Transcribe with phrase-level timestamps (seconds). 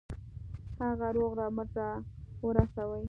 [0.85, 1.89] هغه روغ رمټ را
[2.45, 2.99] ورسوي.